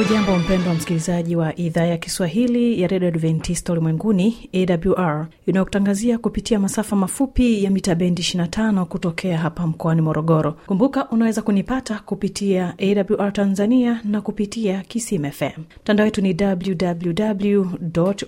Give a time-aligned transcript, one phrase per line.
[0.00, 6.58] ujambo mpendo wa msikilizaji wa idhaa ya kiswahili ya redio adventista ulimwenguni awr inayokutangazia kupitia
[6.58, 10.52] masafa mafupi ya mita bendi 25 kutokea hapa mkoani morogoro.
[10.66, 15.24] Kumbuka unaweza kunipata kupitia awr tanzania na kupitia kisim
[15.82, 17.66] mtandao wetu ni www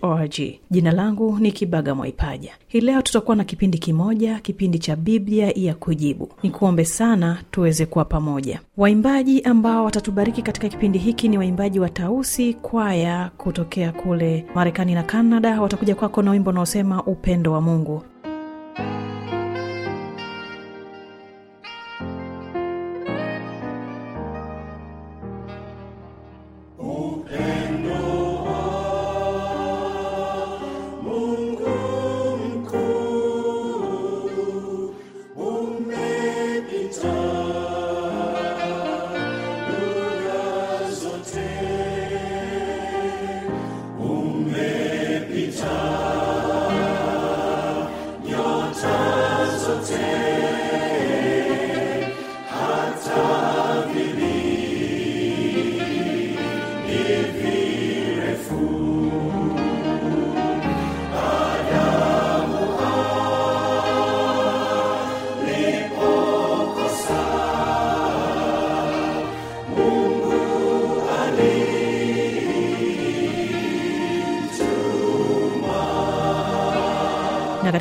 [0.02, 0.34] org.
[0.70, 2.52] Jina langu ni kibaga mwaipaja.
[2.68, 6.28] Hii leo tutakuwa na kipindi kimoja kipindi cha biblia ya kujibu.
[6.42, 6.50] Ni
[6.84, 8.60] sana tuweze kuwa pamoja.
[8.76, 15.02] Waimbaji ambao watatubariki katika kipindi hiki ni waimbaji wa tausi kwaya kutokea kule marekani na
[15.02, 18.02] Kanada watakuja kwako na wimbo unaosema upendo wa mungu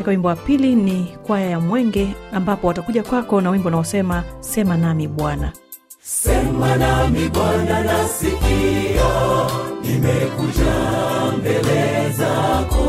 [0.09, 4.77] katika wimbo wa pili ni kwaya ya mwenge ambapo watakuja kwako na wimbo unaosema sema
[4.77, 5.51] nami bwana.
[6.01, 9.11] Sema nami bwana nasikia
[9.83, 10.73] nimekuja
[11.37, 12.85] mbele zako.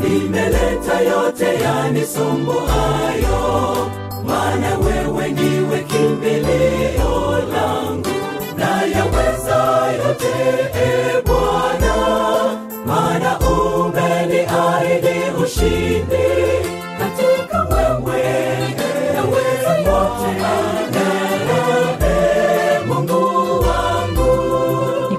[0.00, 3.36] Nimeleta yote yanisumbuayo
[4.26, 8.08] maana wewe ndiwe kimbilio langu
[8.58, 10.34] na yaweza yote
[10.74, 11.94] e bwana
[12.86, 15.15] maana umeniahidi
[15.56, 16.26] ushindi
[16.98, 18.22] katika wewe
[19.14, 20.26] naweza yote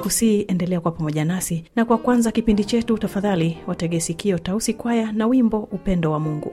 [0.04, 5.28] kusii endelea kwa pamoja nasi na kwa kwanza kipindi chetu tafadhali wategesikio tausi kwaya na
[5.28, 6.52] wimbo upendo wa mungu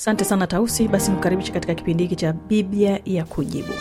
[0.00, 0.88] asante sana tausi.
[0.88, 3.72] Basi nikukaribisha katika kipindi hiki cha biblia ya kujibu.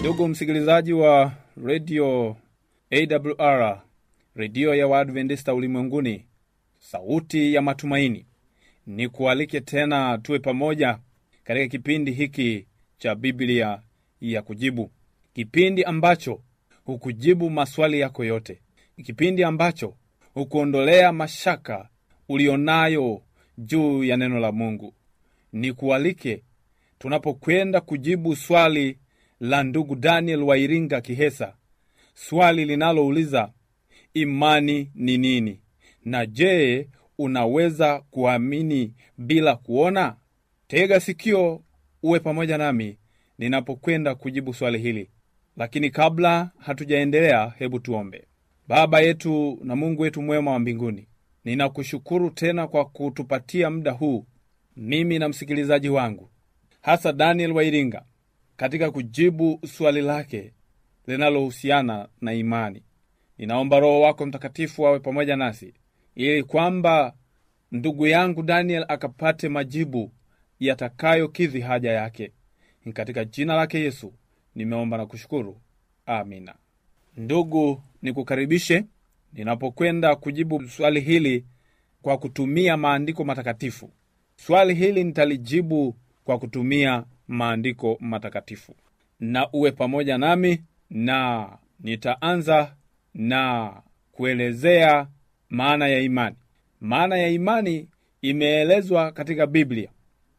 [0.00, 1.32] Ndugu msikilizaji wa
[1.64, 2.36] redio
[2.90, 3.82] awr
[4.36, 6.24] redio ya waadventista ulimwenguni
[6.78, 8.26] sauti ya matumaini
[8.86, 10.98] ni kualike tena tuwe pamoja
[11.44, 12.66] katika kipindi hiki
[12.98, 13.80] cha biblia
[14.20, 14.90] ya kujibu
[15.32, 16.42] kipindi ambacho
[16.84, 18.60] hukujibu maswali yako yote.
[19.04, 19.94] Kipindi ambacho
[20.34, 21.88] hukuondolea mashaka
[22.28, 23.22] ulionayo
[23.58, 24.94] juu ya neno la mungu.
[25.52, 26.42] Ni kualike
[26.98, 28.98] tunapokwenda kujibu swali
[29.40, 31.54] la ndugu daniel Wairinga kihesa.
[32.14, 33.52] Swali linalouliza
[34.14, 35.60] imani ni nini?
[36.04, 40.16] Na je unaweza kuamini bila kuona?
[40.66, 41.62] Tega sikio
[42.02, 42.98] uwe pamoja nami
[43.38, 45.10] ninapokwenda kujibu swali hili
[45.58, 48.24] lakini kabla hatujaendelea hebu tuombe.
[48.68, 51.08] Baba yetu na mungu wetu mwema wa mbinguni
[51.44, 54.26] ninakushukuru tena kwa kutupatia muda huu
[54.76, 56.30] mimi na msikilizaji wangu
[56.82, 58.02] hasa daniel wairinga
[58.56, 60.52] katika kujibu swali lake
[61.06, 62.82] linalohusiana na imani.
[63.38, 65.74] Ninaomba roho wako mtakatifu awe pamoja nasi
[66.14, 67.14] ili kwamba
[67.72, 70.12] ndugu yangu daniel akapate majibu
[70.60, 72.32] yatakayokidhi haja yake.
[72.84, 74.14] Ni katika jina lake yesu
[74.58, 75.60] nimeomba na kushukuru.
[76.06, 76.54] Amina.
[77.16, 78.84] Ndugu nikukaribishe
[79.32, 81.44] ninapokwenda kujibu swali hili
[82.02, 83.90] kwa kutumia maandiko matakatifu.
[84.36, 88.74] Swali hili nitalijibu kwa kutumia maandiko matakatifu.
[89.20, 91.48] Na uwe pamoja nami na
[91.80, 92.74] nitaanza
[93.14, 93.72] na
[94.12, 95.08] kuelezea
[95.50, 96.36] maana ya imani.
[96.80, 97.88] Maana ya imani
[98.22, 99.88] imeelezwa katika biblia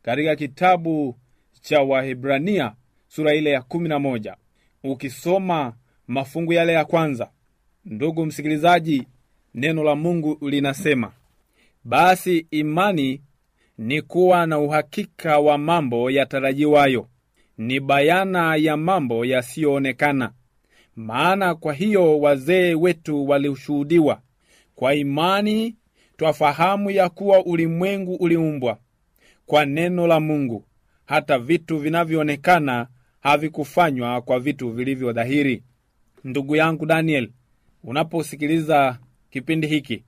[0.02, 1.16] katika kitabu
[1.62, 2.74] cha wahibrania
[3.10, 4.36] sura ile ya 11
[4.84, 5.74] ukisoma
[6.08, 7.30] mafungu yale ya kwanza
[7.86, 9.08] ndugu msikilizaji
[9.54, 11.12] neno la mungu linasema
[11.84, 13.22] basi imani
[13.78, 17.08] ni kuwa na uhakika wa mambo yatarajiwayo
[17.58, 20.32] ni bayana ya mambo yasiyoonekana.
[20.96, 24.22] Maana kwa hiyo wazee wetu walishuhudiwa
[24.76, 25.76] kwa imani
[26.18, 28.78] twafahamu ya kuwa ulimwengu uliumbwa.
[29.46, 30.66] Kwa neno la mungu
[31.06, 32.88] hata vitu vinavyoonekana
[33.20, 35.64] havikufanywa kwa vitu vilivyo dhahiri.
[36.24, 37.30] Ndugu yangu daniel
[37.84, 39.00] unaposikiliza
[39.30, 40.04] kipindi hiki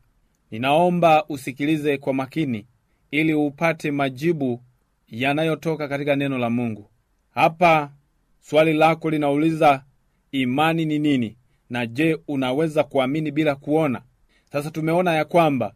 [0.52, 2.66] ninaomba usikilize kwa makini
[3.12, 4.62] ili upate majibu
[5.08, 6.90] yanayotoka katika neno la mungu.
[7.34, 7.92] Hapa
[8.40, 9.84] swali lako linauliza
[10.32, 11.38] imani ni nini?
[11.70, 14.02] Na je unaweza kuamini bila kuona?
[14.52, 15.74] Sasa tumeona ya kwamba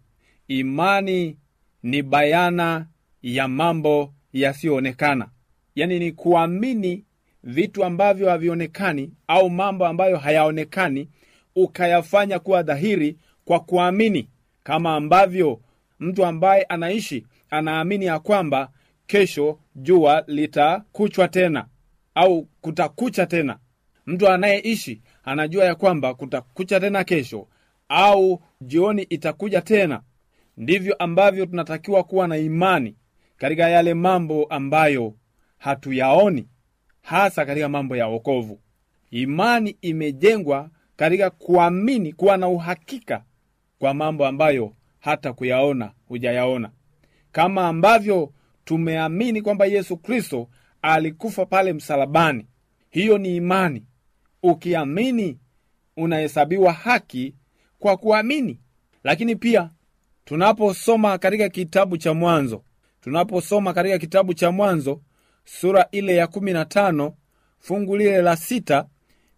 [0.47, 1.37] imani
[1.83, 2.87] ni bayana
[3.23, 5.29] ya mambo yasiyoonekana.
[5.75, 7.04] Yaani ni kuamini
[7.45, 11.09] vitu ambavyo havionekani au mambo ambayo hayaonekani
[11.55, 14.29] ukayafanya kuwa dhahiri kwa kuamini
[14.63, 15.59] kama ambavyo
[15.99, 18.71] mtu ambaye anaishi anaamini ya kwamba
[19.07, 21.65] kesho jua litakuchwa tena
[22.15, 23.57] au kutakucha tena.
[24.05, 27.47] Mtu anayeishi anajua ya kwamba kutakucha tena kesho
[27.89, 30.01] au jioni itakuja tena.
[30.57, 32.95] Ndivyo ambavyo tunatakiwa kuwa na imani
[33.37, 35.13] katika yale mambo ambayo
[35.57, 36.47] hatuyaoni
[37.05, 38.59] hasa katika mambo ya wokovu.
[39.11, 43.23] Imani imejengwa katika kuamini kuwa na uhakika
[43.79, 46.71] kwa mambo ambayo hata kuyaona hujayaona.
[47.31, 48.33] Kama ambavyo
[48.65, 50.49] tumeamini kwamba yesu kristo
[50.81, 52.45] alikufa pale msalabani.
[52.89, 53.85] Hiyo ni imani.
[54.43, 55.39] Ukiamini
[55.97, 57.35] unahesabiwa haki
[57.79, 58.59] kwa kuamini.
[59.03, 59.69] Lakini pia
[60.25, 62.63] tunaposoma katika kitabu cha mwanzo
[63.01, 65.01] tunaposoma katika kitabu cha mwanzo
[65.45, 67.13] sura ile ya kumi na tano
[67.59, 68.87] fungu lile la sita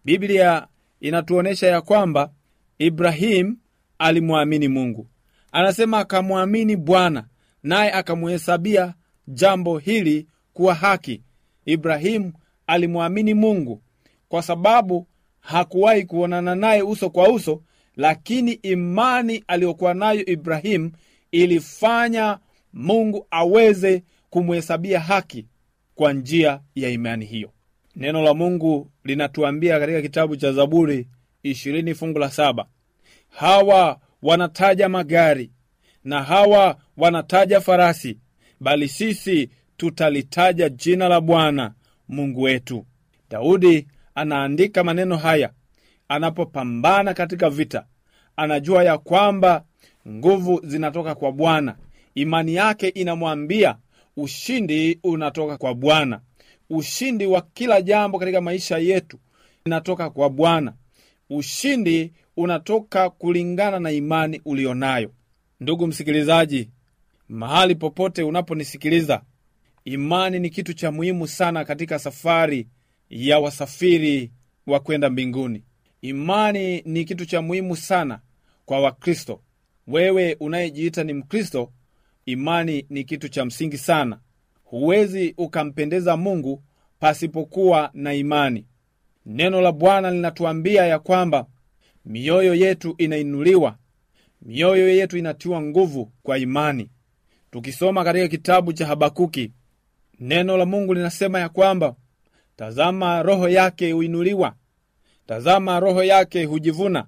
[0.04, 0.66] biblia
[1.00, 2.32] inatuonyesha ya kwamba
[2.78, 3.56] ibrahim
[3.98, 5.06] alimwamini mungu.
[5.52, 7.24] Anasema akamwamini bwana
[7.62, 8.94] naye akamuhesabia
[9.28, 11.22] jambo hili kuwa haki.
[11.66, 12.32] Ibrahimu
[12.66, 13.82] alimwamini mungu
[14.28, 15.06] kwa sababu
[15.40, 17.62] hakuwahi kuonana naye uso kwa uso
[17.96, 20.92] lakini imani aliyokuwa nayo ibrahimu
[21.30, 22.38] ilifanya
[22.72, 25.46] mungu aweze kumhesabia haki
[25.98, 27.50] kwa njia ya imani hiyo.
[27.96, 31.08] Neno la mungu linatuambia katika kitabu cha zaburi
[31.42, 32.66] ishirini fungu la saba
[33.28, 35.50] hawa wanataja magari
[36.04, 38.18] na hawa wanataja farasi
[38.60, 41.72] bali sisi tutalitaja jina la bwana
[42.08, 42.86] mungu wetu.
[43.30, 45.50] Daudi anaandika maneno haya
[46.08, 47.86] anapopambana katika vita.
[48.36, 49.64] Anajua ya kwamba
[50.08, 51.76] nguvu zinatoka kwa bwana.
[52.14, 53.76] Imani yake inamwambia
[54.22, 56.20] ushindi unatoka kwa bwana.
[56.70, 59.18] Ushindi wa kila jambo katika maisha yetu
[59.66, 60.74] inatoka kwa bwana.
[61.30, 65.10] Ushindi unatoka kulingana na imani ulionayo.
[65.60, 66.70] Ndugu msikilizaji
[67.28, 69.22] mahali popote unaponisikiliza
[69.84, 72.66] imani ni kitu cha muhimu sana katika safari
[73.10, 74.30] ya wasafiri
[74.66, 75.62] wa kwenda mbinguni.
[76.02, 78.20] Imani ni kitu cha muhimu sana
[78.66, 79.40] kwa wakristo.
[79.86, 81.72] Wewe unayejiita ni mkristo
[82.32, 84.18] imani ni kitu cha msingi sana.
[84.64, 86.62] Huwezi ukampendeza mungu
[87.00, 88.66] pasipokuwa na imani.
[89.26, 91.46] Neno la bwana linatuambia ya kwamba
[92.04, 93.76] mioyo yetu inainuliwa.
[94.42, 96.90] Mioyo yetu inatiwa nguvu kwa imani.
[97.50, 99.52] Tukisoma katika kitabu cha habakuki
[100.20, 101.94] neno la mungu linasema ya kwamba
[102.56, 104.54] tazama roho yake huinuliwa.
[105.26, 107.06] Tazama roho yake hujivuna.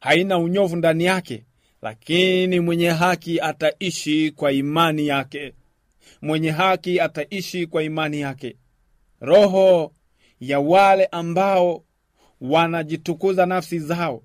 [0.00, 1.44] Haina unyovu ndani yake
[1.82, 5.54] lakini mwenye haki ataishi kwa imani yake.
[6.22, 8.56] Mwenye haki ataishi kwa imani yake.
[9.20, 9.92] Roho
[10.40, 11.84] ya wale ambao
[12.40, 14.22] wanajitukuza nafsi zao.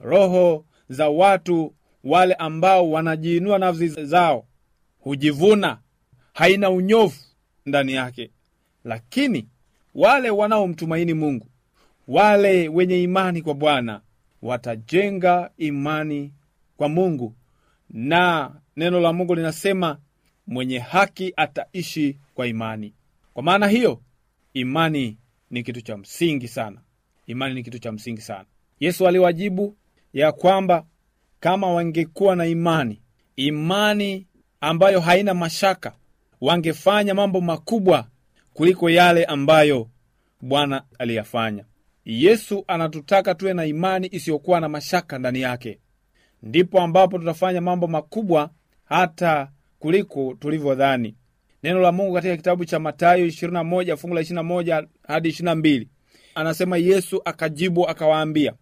[0.00, 4.46] Roho za watu wale ambao wanajiinua nafsi zao.
[4.98, 5.78] Hujivuna.
[6.34, 7.20] Haina unyofu
[7.66, 8.30] ndani yake.
[8.84, 9.48] Lakini
[9.94, 11.46] wale wanaomtumaini mungu
[12.08, 14.00] wale wenye imani kwa bwana
[14.42, 16.32] watajenga imani
[16.78, 17.34] kwa mungu.
[17.90, 19.98] Na neno la mungu linasema
[20.46, 22.94] mwenye haki ataishi kwa imani.
[23.34, 24.00] Kwa maana hiyo
[24.54, 25.16] imani
[25.50, 26.80] ni kitu cha msingi sana.
[27.26, 28.44] Imani ni kitu cha msingi sana.
[28.80, 29.76] Yesu aliwajibu
[30.12, 30.86] ya kwamba
[31.40, 33.00] kama wangekuwa na imani
[33.36, 34.26] imani
[34.60, 35.92] ambayo haina mashaka
[36.40, 38.06] wangefanya mambo makubwa
[38.54, 39.88] kuliko yale ambayo
[40.40, 41.64] bwana aliyafanya.
[42.04, 45.78] Yesu anatutaka tuwe na imani isiyokuwa na mashaka ndani yake
[46.42, 48.50] ndipo ambapo tutafanya mambo makubwa
[48.84, 51.14] hata kuliko tulivyodhani.
[51.62, 55.86] Neno la mungu katika kitabu cha matayo 21 fungu la 21 hadi 22
[56.34, 58.52] anasema yesu akajibu akawaambia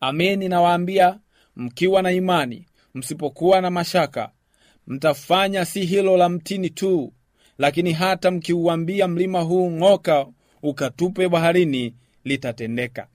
[0.00, 1.18] ameni nawaambia
[1.56, 4.30] mkiwa na imani msipokuwa na mashaka
[4.86, 7.12] mtafanya si hilo la mtini tu
[7.58, 10.26] lakini hata mkiuambia mlima huu ng'oka
[10.62, 11.94] ukatupe baharini
[12.24, 13.06] litatendeka.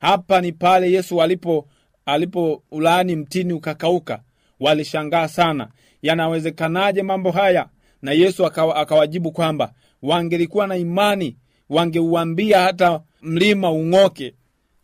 [0.00, 1.68] Hapa ni pale yesu alipo
[2.06, 4.22] alipo ulaani mtini ukakauka
[4.60, 5.68] walishangaa sana
[6.02, 7.68] yanawezekanaje mambo haya?
[8.02, 9.72] Na yesu akawa, akawajibu kwamba
[10.02, 11.36] wangelikuwa na imani
[11.68, 14.34] wangeuambia hata mlima ung'oke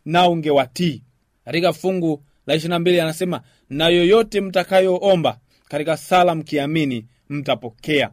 [0.05, 1.03] na ungewatii.
[1.45, 5.37] Katika fungu la 22 anasema na yoyote mtakayoomba
[5.67, 8.09] katika sala mkiamini mtapokea.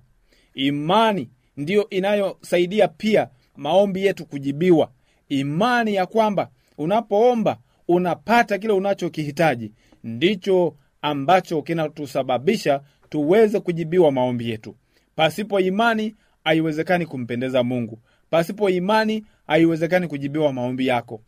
[0.54, 4.90] Imani ndiyo inayosaidia pia maombi yetu kujibiwa.
[5.28, 7.58] Imani ya kwamba unapoomba
[7.94, 9.72] unapata kile unachokihitaji
[10.04, 14.76] ndicho ambacho kinatusababisha tuweze kujibiwa maombi yetu.
[15.16, 17.98] Pasipo imani haiwezekani kumpendeza mungu.
[18.30, 21.20] Pasipo imani haiwezekani kujibiwa maombi yako.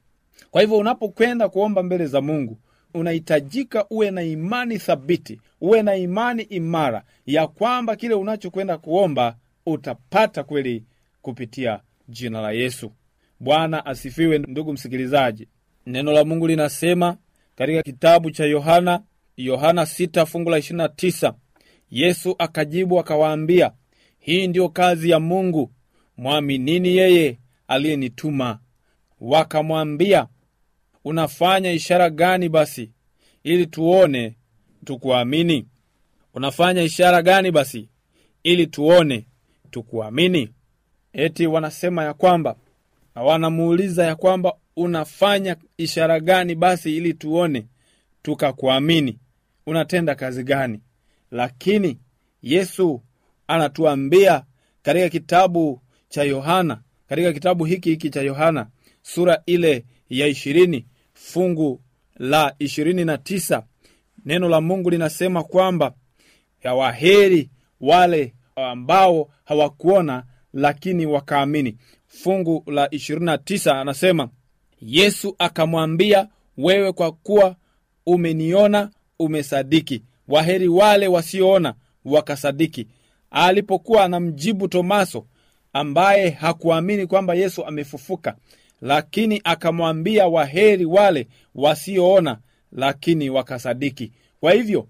[0.51, 2.59] Kwa hivyo unapokwenda kuomba mbele za mungu
[2.95, 10.43] unahitajika uwe na imani thabiti uwe na imani imara ya kwamba kile unachokwenda kuomba utapata
[10.45, 10.85] kweli
[11.23, 12.93] kupitia jina la yesu.
[13.41, 15.49] Bwana asifiwe ndugu msikilizaji
[15.87, 17.17] neno la mungu linasema
[17.57, 19.03] katika kitabu cha yohana
[19.37, 21.35] yohana 6 fungu la 29
[21.91, 23.73] yesu akajibu akawaambia
[24.19, 25.73] hii ndiyo kazi ya mungu.
[26.17, 28.59] Mwaminini yeye aliyenituma?
[29.21, 30.27] Wakamwambia
[31.05, 32.91] unafanya ishara gani basi
[33.45, 34.37] ili tuone
[34.85, 35.67] tukuamini?
[36.35, 37.89] Unafanya ishara gani basi
[38.43, 39.27] ili tuone
[39.71, 40.51] tukuamini?
[41.13, 42.57] Eti wanasema ya kwamba
[43.15, 47.67] na wanamuuliza ya kwamba unafanya ishara gani basi ili tuone
[48.23, 49.19] tukakuamini?
[49.67, 50.81] Unatenda kazi gani?
[51.31, 51.99] Lakini
[52.43, 53.03] yesu
[53.47, 54.45] anatuambia
[54.83, 58.67] katika kitabu cha yohana katika kitabu hiki hiki cha yohana
[59.03, 61.83] sura ile ya ishirini fungu
[62.17, 63.67] la ishirini na tisa
[64.25, 65.95] neno la mungu linasema kwamba
[66.65, 71.79] yawaheri wale ambao hawakuona lakini wakaamini.
[72.07, 74.29] Fungu la 29 anasema
[74.83, 77.57] yesu akamwambia wewe kwa kuwa
[78.07, 80.03] umeniona umesadiki.
[80.29, 82.87] Waheri wale wasioona wakasadiki.
[83.31, 85.27] Alipokuwa anamjibu tomaso
[85.73, 88.37] ambaye hakuamini kwamba yesu amefufuka
[88.81, 92.39] lakini akamwambia waheri wale wasioona
[92.73, 94.13] lakini wakasadiki.
[94.41, 94.87] Kwa hivyo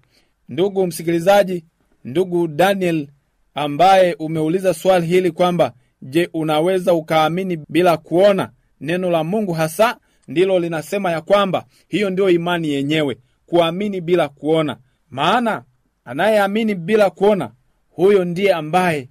[0.49, 1.63] ndugu msikilizaji
[2.03, 3.07] ndugu daniel
[3.55, 8.51] ambaye umeuliza swali hili kwamba je unaweza ukaamini bila kuona
[8.83, 14.77] neno la mungu hasa ndilo linasema ya kwamba hiyo ndio imani yenyewe kuamini bila kuona.
[15.09, 15.63] Maana
[16.05, 17.51] anayeamini bila kuona
[17.89, 19.09] huyo ndiye ambaye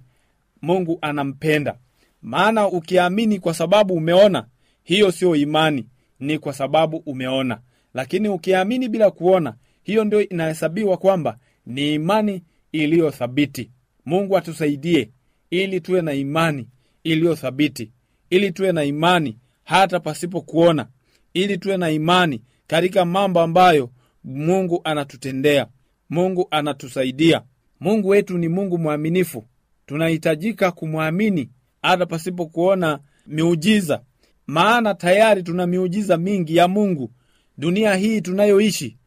[0.61, 1.77] mungu anampenda.
[2.21, 4.45] Maana ukiamini kwa sababu umeona
[4.83, 5.85] hiyo siyo imani
[6.19, 7.59] ni kwa sababu umeona.
[7.93, 13.71] Lakini ukiamini bila kuona hiyo ndio inahesabiwa kwamba ni imani iliyo thabiti.
[14.05, 15.09] Mungu atusaidie
[15.49, 16.67] ili tuwe na imani
[17.03, 17.91] iliyo thabiti
[18.29, 20.87] ili tuwe na imani hata pasipo kuona
[21.33, 23.89] ili tuwe na imani katika mambo ambayo
[24.23, 25.67] mungu anatutendea
[26.09, 27.41] mungu anatusaidia.
[27.79, 29.45] Mungu wetu ni mungu mwaminifu.
[29.85, 31.49] Tunahitajika kumwamini
[31.81, 34.01] hata pasipo kuona miujiza
[34.47, 37.11] maana tayari tuna miujiza mingi ya mungu.
[37.57, 38.97] Dunia hii tunayoishi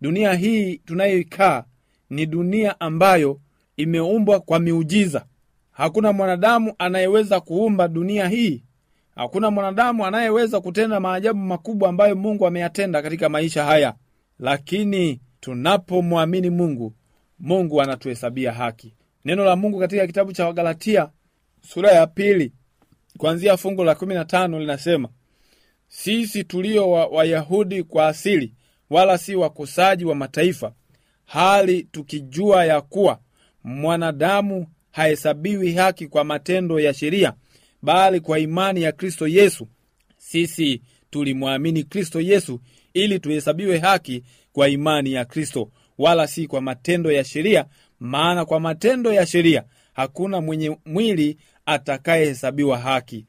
[0.00, 1.64] dunia hii tunayoikaa
[2.10, 3.40] ni dunia ambayo
[3.76, 5.26] imeumbwa kwa miujiza.
[5.70, 8.62] Hakuna mwanadamu anayeweza kuumba dunia hii
[9.16, 13.94] hakuna mwanadamu anayeweza kutenda maajabu makubwa ambayo mungu ameyatenda katika maisha haya.
[14.38, 16.94] Lakini tunapomwamini mungu
[17.38, 18.94] mungu anatuhesabia haki.
[19.24, 21.08] Neno la mungu katika kitabu cha wagalatia
[21.68, 22.52] sura ya pili
[23.18, 25.08] kuanzia fungu la 15 linasema
[25.88, 28.54] sisi tulio wayahudi wa kwa asili
[28.90, 30.72] wala si wakosaji wa mataifa
[31.24, 33.18] hali tukijua ya kuwa
[33.64, 37.32] mwanadamu hahesabiwi haki kwa matendo ya sheria
[37.84, 39.68] bali kwa imani ya kristo yesu.
[40.18, 42.60] Sisi tulimwamini kristo yesu
[42.94, 47.64] ili tuhesabiwe haki kwa imani ya kristo wala si kwa matendo ya sheria
[48.00, 53.26] maana kwa matendo ya sheria hakuna mwenye mwili atakayehesabiwa haki.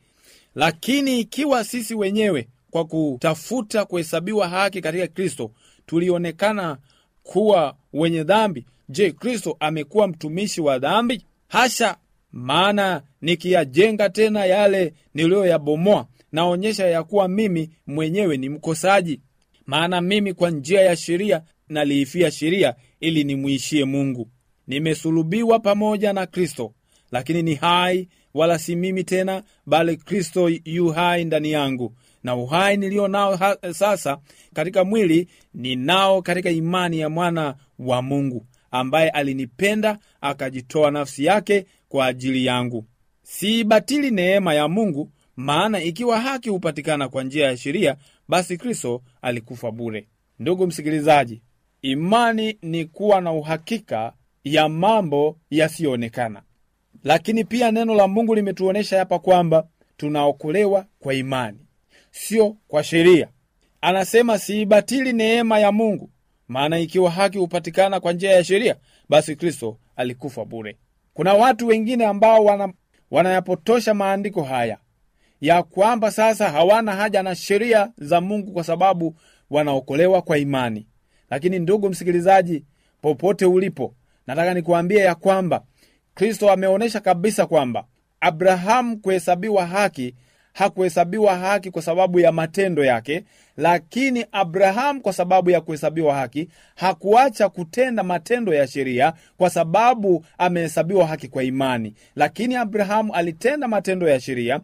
[0.55, 5.51] Lakini ikiwa sisi wenyewe kwa kutafuta kuhesabiwa haki katika kristo
[5.85, 6.77] tulionekana
[7.23, 11.25] kuwa wenye dhambi je kristo amekuwa mtumishi wa dhambi?
[11.47, 11.97] Hasha
[12.35, 19.21] maana nikiyajenga tena yale niliyoyabomoa naonyesha ya kuwa mimi mwenyewe ni mkosaji.
[19.65, 24.29] Maana mimi kwa njia ya sheria naliifia sheria ili nimwishie mungu.
[24.67, 26.73] Nimesulubiwa pamoja na kristo
[27.11, 31.95] lakini ni hai wala si mimi tena bali kristo yu hai ndani yangu.
[32.23, 33.39] Na uhai nilio nao
[33.73, 34.17] sasa
[34.53, 42.05] katika mwili ninao katika imani ya mwana wa mungu ambaye alinipenda akajitoa nafsi yake kwa
[42.05, 42.85] ajili yangu.
[43.23, 47.95] Siibatili neema ya mungu maana ikiwa haki hupatikana kwa njia ya sheria
[48.27, 50.07] basi kristo alikufa bure.
[50.39, 51.41] Ndugu msikilizaji
[51.81, 56.41] imani ni kuwa na uhakika ya mambo yasiyoonekana.
[57.03, 61.59] Lakini pia neno la mungu limetuonyesha hapa kwamba tunaokolewa kwa imani
[62.11, 63.27] sio kwa sheria.
[63.81, 66.09] Anasema siibatili neema ya mungu
[66.47, 68.75] maana ikiwa haki hupatikana kwa njia ya sheria
[69.09, 70.77] basi kristo alikufa bure
[71.15, 72.73] kuna watu wengine ambao wana,
[73.11, 74.77] wanayapotosha maandiko haya
[75.41, 79.15] ya kwamba sasa hawana haja na sheria za mungu kwa sababu
[79.49, 80.87] wanaokolewa kwa imani.
[81.29, 82.63] Lakini ndugu msikilizaji
[83.01, 83.95] popote ulipo
[84.27, 85.63] nataka nikuambie ya kwamba
[86.13, 87.85] kristo ameonyesha kabisa kwamba
[88.19, 90.15] abrahamu kuhesabiwa haki
[90.55, 93.23] hakuhesabiwa haki kwa sababu ya matendo yake
[93.57, 101.07] lakini abrahamu kwa sababu ya kuhesabiwa haki hakuacha kutenda matendo ya sheria kwa sababu amehesabiwa
[101.07, 101.93] haki kwa imani.
[102.15, 104.59] Lakini abrahamu alitenda matendo ya sheria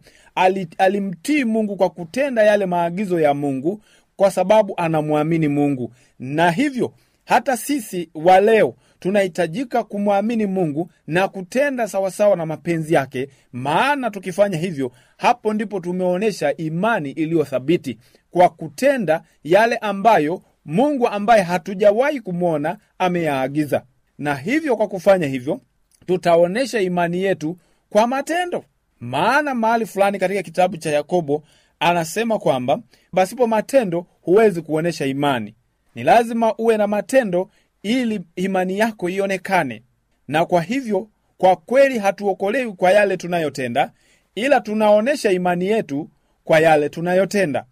[0.78, 3.80] alimtii mungu kwa kutenda yale maagizo ya mungu
[4.16, 5.92] kwa sababu anamwamini mungu.
[6.18, 6.92] Na hivyo
[7.24, 8.74] hata sisi wa leo
[9.06, 16.56] tunahitajika kumwamini mungu na kutenda sawasawa na mapenzi yake maana tukifanya hivyo hapo ndipo tumeonyesha
[16.56, 17.98] imani iliyothabiti
[18.30, 23.82] kwa kutenda yale ambayo mungu ambaye hatujawahi kumwona ameyaagiza.
[24.18, 25.60] Na hivyo kwa kufanya hivyo
[26.06, 27.58] tutaonyesha imani yetu
[27.90, 28.64] kwa matendo.
[29.00, 31.42] Maana mahali fulani katika kitabu cha yakobo
[31.80, 32.78] anasema kwamba
[33.14, 35.54] pasipo matendo huwezi kuonyesha imani.
[35.94, 37.50] Ni lazima uwe na matendo
[37.82, 39.82] ili imani yako ionekane.
[40.28, 43.92] Na kwa hivyo kwa kweli hatuokolewi kwa yale tunayotenda
[44.34, 46.10] ila tunaonyesha imani yetu
[46.44, 47.64] kwa yale tunayotenda.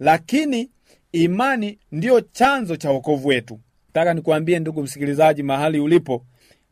[0.00, 0.70] Lakini
[1.12, 3.60] imani ndiyo chanzo cha wokovu wetu.
[3.92, 6.24] Taka nikuambie ndugu msikilizaji mahali ulipo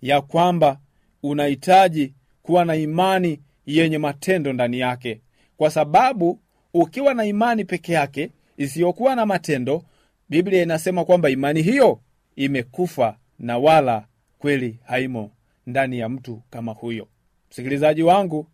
[0.02, 0.78] ya kwamba
[1.22, 5.20] unahitaji kuwa na imani yenye matendo ndani yake.
[5.56, 6.38] Kwa sababu
[6.74, 9.84] ukiwa na imani peke yake isiyokuwa na matendo
[10.28, 12.00] biblia inasema kwamba imani hiyo
[12.36, 14.06] imekufa na wala
[14.38, 15.30] kweli haimo
[15.66, 17.08] ndani ya mtu kama huyo.
[17.50, 18.46] Msikilizaji wangu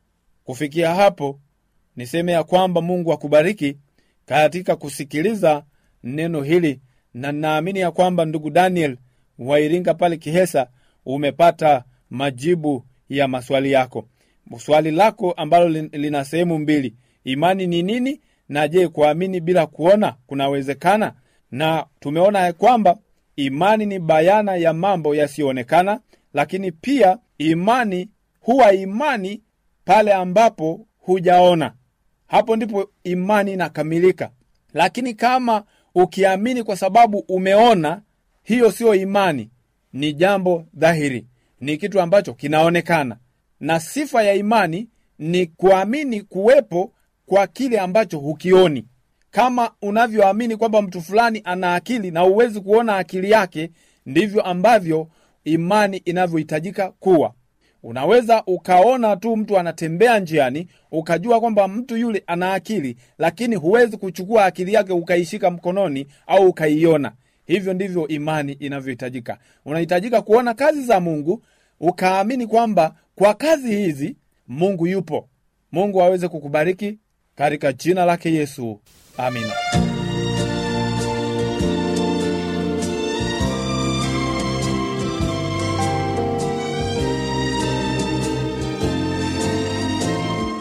[0.45, 1.41] kufikia hapo
[1.97, 3.77] niseme ya kwamba mungu akubariki
[4.27, 5.64] katika kusikiliza
[6.05, 6.81] neno hili
[7.14, 8.97] na naamini ya kwamba ndugu daniel
[9.38, 10.69] wairinga pale kihesa
[11.07, 14.09] umepata majibu ya maswali yako.
[14.59, 16.95] Swali lako ambalo lina sehemu mbili.
[17.25, 18.21] Imani ni nini?
[18.49, 21.14] Na je kuamini bila kuona kunawezekana?
[21.51, 22.99] Na tumeona ya kwamba
[23.38, 26.01] imani ni bayana ya mambo yasiyoonekana
[26.35, 28.09] lakini pia imani
[28.40, 29.42] huwa imani
[29.85, 31.74] pale ambapo hujaona.
[32.27, 34.31] Hapo ndipo imani inakamilika.
[34.74, 38.03] Lakini kama ukiamini kwa sababu umeona
[38.42, 39.51] hiyo siyo imani
[39.92, 41.27] ni jambo dhahiri
[41.61, 43.16] ni kitu ambacho kinaonekana.
[43.61, 46.92] Na sifa ya imani ni kuamini kuwepo
[47.27, 48.85] kwa kile ambacho hukioni
[49.31, 53.71] kama unavyoamini kwamba mtu fulani ana akili na huwezi kuona akili yake
[54.07, 55.09] ndivyo ambavyo
[55.45, 57.33] imani inavyohitajika kuwa.
[57.83, 64.45] Unaweza ukaona tu mtu anatembea njiani ukajua kwamba mtu yule ana akili lakini huwezi kuchukua
[64.45, 67.12] akili yake ukaishika mkononi au ukaiona.
[67.47, 69.38] Hivyo ndivyo imani inavyohitajika.
[69.64, 71.43] Unahitajika kuona kazi za mungu
[71.81, 74.17] ukaamini kwamba kwa kazi hizi
[74.49, 75.29] mungu yupo.
[75.73, 76.99] Mungu aweze kukubariki
[77.35, 78.81] katika jina lake yesu
[79.18, 79.52] amina.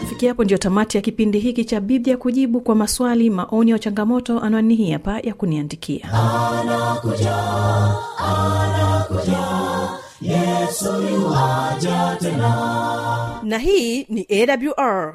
[0.00, 4.40] Kufikia hapo ndio tamati ya kipindi hiki cha biblia kujibu kwa maswali maoni au changamoto
[4.40, 6.08] anwani hii hapa ya kuniandikia.
[6.60, 7.36] Anakuja
[12.20, 13.40] tena.
[13.42, 15.14] Na hii ni awr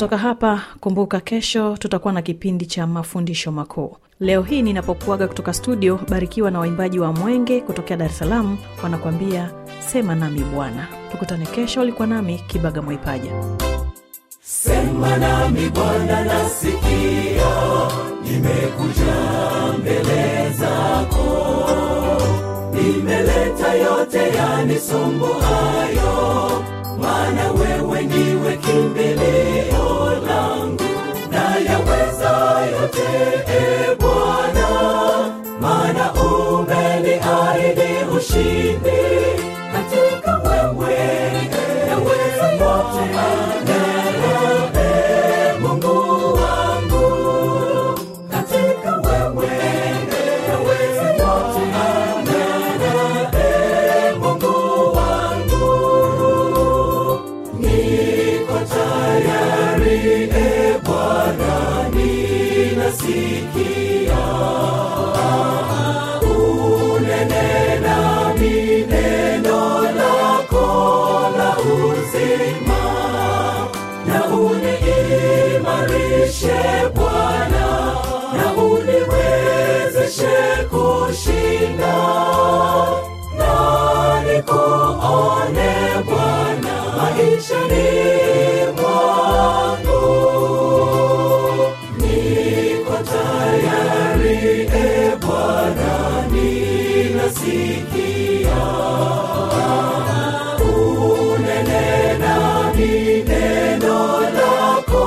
[0.00, 3.96] napotoka hapa kumbuka kesho tutakuwa na kipindi cha mafundisho makuu.
[4.20, 9.50] Leo hii ninapokuaga kutoka studio barikiwa na waimbaji wa mwenge kutokea dar es salaam wanakuambia
[9.80, 10.86] sema nami bwana.
[11.10, 13.30] Tukutane kesho ulikuwa nami kibaga mwaipaja.
[14.40, 17.50] Sema nami bwana nasikia
[18.24, 19.14] nimekuja
[19.78, 21.26] mbele zako.
[22.74, 26.39] Nimeleta yote yanisumbuayo
[27.30, 30.84] maana wewe ndiwe kimbilio langu
[31.30, 32.32] na yaweza
[32.72, 33.08] yote
[33.46, 34.68] e bwana.
[35.60, 39.00] Maana umeniahidi ushindi
[39.72, 40.94] katika wewe
[41.88, 43.04] yaweza yote
[97.20, 98.60] ninasikia
[100.58, 105.06] unene nami neno lako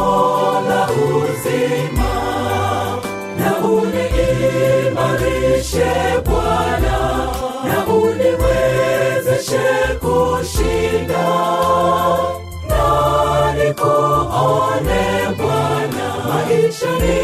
[0.69, 2.13] la uzima
[3.37, 5.91] na uniimarishe
[6.25, 6.97] bwana
[7.67, 9.67] na uniwezeshe
[10.01, 11.27] kushinda.
[12.69, 12.83] Na
[13.53, 15.03] nikuone
[15.37, 17.21] bwana maishani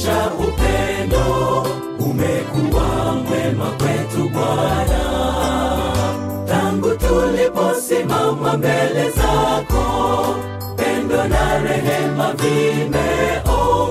[0.00, 1.66] umetuonesha upendo
[1.98, 5.02] umekuwa mwema kwetu bwana.
[6.46, 9.84] Tangu tuliposimama mbele zako
[10.76, 13.86] pendo na rehema vimeongoza.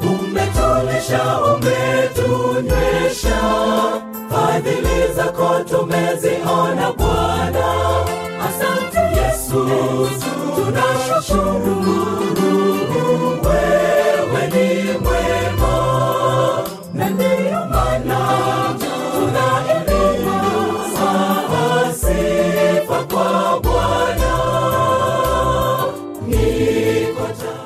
[0.00, 3.40] Umetulisha umetunywesha
[4.30, 7.66] fadhili zako tumeziona bwana.
[8.40, 9.60] Asante yesu
[10.56, 11.74] tunashukuru